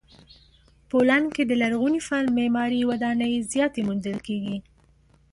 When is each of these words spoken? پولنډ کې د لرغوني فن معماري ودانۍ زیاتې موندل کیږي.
پولنډ 0.89 1.27
کې 1.35 1.43
د 1.45 1.51
لرغوني 1.61 2.01
فن 2.07 2.25
معماري 2.37 2.81
ودانۍ 2.91 3.33
زیاتې 3.51 3.81
موندل 3.87 4.17
کیږي. 4.27 4.57